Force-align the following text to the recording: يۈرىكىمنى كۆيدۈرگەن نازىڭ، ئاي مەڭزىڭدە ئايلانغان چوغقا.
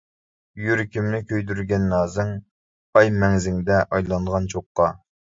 يۈرىكىمنى 0.67 1.17
كۆيدۈرگەن 1.31 1.83
نازىڭ، 1.91 2.31
ئاي 3.01 3.11
مەڭزىڭدە 3.23 3.77
ئايلانغان 3.99 4.49
چوغقا. 4.55 4.89